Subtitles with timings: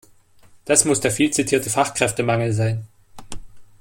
[0.65, 2.87] Das muss der viel zitierte Fachkräftemangel sein.